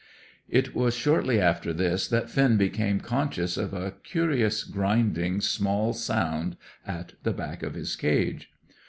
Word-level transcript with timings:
It 0.49 0.73
was 0.73 0.95
shortly 0.95 1.39
after 1.39 1.71
this 1.73 2.07
that 2.07 2.27
Finn 2.27 2.57
became 2.57 2.99
conscious 3.01 3.55
of 3.55 3.71
a 3.71 3.91
curious 3.91 4.63
grinding 4.63 5.41
small 5.41 5.93
sound 5.93 6.57
at 6.87 7.13
the 7.21 7.33
back 7.33 7.61
of 7.61 7.75
his 7.75 7.95
cage. 7.95 8.49